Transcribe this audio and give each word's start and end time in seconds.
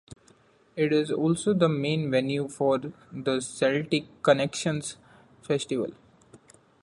It 0.75 0.91
is 0.93 1.11
also 1.11 1.53
the 1.53 1.69
main 1.69 2.09
venue 2.09 2.47
for 2.47 2.79
the 3.11 3.39
Celtic 3.39 4.23
Connections 4.23 4.97
Festival. 5.43 5.91